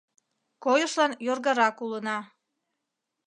Койышлан 0.63 1.11
йоргарак 1.25 1.77
улына. 1.85 2.17